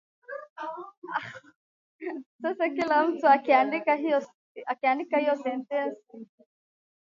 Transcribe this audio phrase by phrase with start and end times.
[2.41, 3.27] Sasa kila mtu
[4.67, 6.27] akiandika hio sentensi